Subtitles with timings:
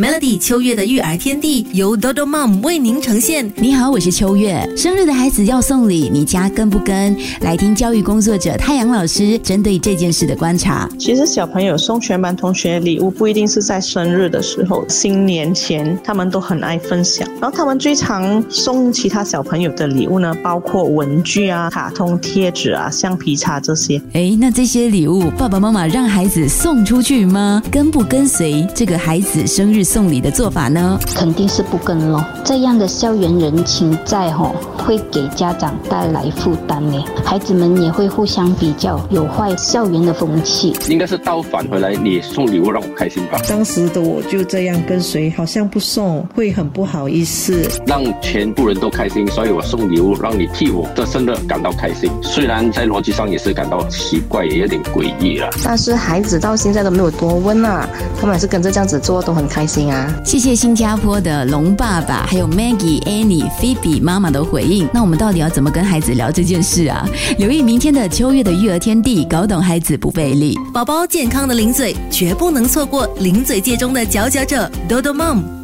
[0.00, 3.52] Melody 秋月的育儿天地由 Dodo Mom 为您呈现。
[3.56, 4.66] 你好，我是秋月。
[4.74, 7.14] 生日的孩子要送礼，你家跟不跟？
[7.42, 10.88] 来听教育工作者太阳老师针对这件事的观察。
[10.98, 17.28] 其实小朋友送全班同学礼物，不一定是在生日的时候，新年前他们都很爱分享。
[17.38, 24.00] 然后他们最常送其他小朋友的礼物呢，包括文具啊、卡通贴纸啊、橡皮擦这些。
[24.14, 27.62] 哎，那这些礼物，爸爸妈妈让孩子送出去吗？
[27.70, 29.81] 跟不跟随这个孩子生日？
[29.82, 30.98] 送礼的做法呢？
[31.14, 32.24] 肯定是不跟咯。
[32.44, 37.02] 这样的校园人情债吼，会给家长带来负担呢。
[37.24, 40.76] 孩子们也会互相比较，有坏校园的风气。
[40.88, 43.38] 应该是倒返回来，你送礼物让我开心吧。
[43.48, 47.68] 当时的我就这样跟随，好像不送会很不好意思。
[47.86, 52.10] 让全部人都开心，所以我送礼物让你替我的生日感到开心。
[52.22, 55.48] 虽然在逻辑上也是感到奇怪，也有点诡异了。
[55.64, 57.88] 但是孩子到现在都没有多问啊，
[58.20, 59.71] 他们还是跟着这样子做，都很开心。
[60.22, 64.86] 谢谢新加坡的龙爸爸，还有 Maggie、Annie、Phoebe 妈妈的回应。
[64.92, 67.08] 那我们到底要怎么跟孩子聊这件事啊？
[67.38, 70.58] 留意明天的秋月的育儿天地，搞懂孩子不费力。
[70.74, 75.61] 宝宝健康的零嘴，绝不能错过零嘴界中的佼佼者 Dodo Mom。